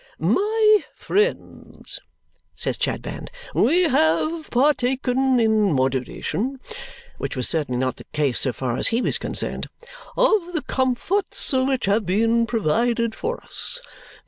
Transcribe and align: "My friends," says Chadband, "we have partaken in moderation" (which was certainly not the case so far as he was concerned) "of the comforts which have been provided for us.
"My 0.17 0.79
friends," 0.95 1.99
says 2.55 2.79
Chadband, 2.79 3.29
"we 3.53 3.83
have 3.83 4.49
partaken 4.49 5.39
in 5.39 5.73
moderation" 5.73 6.59
(which 7.19 7.35
was 7.35 7.47
certainly 7.47 7.77
not 7.77 7.97
the 7.97 8.05
case 8.05 8.39
so 8.39 8.51
far 8.51 8.77
as 8.77 8.87
he 8.87 8.99
was 8.99 9.19
concerned) 9.19 9.69
"of 10.17 10.53
the 10.53 10.63
comforts 10.63 11.53
which 11.53 11.85
have 11.85 12.07
been 12.07 12.47
provided 12.47 13.13
for 13.13 13.43
us. 13.43 13.79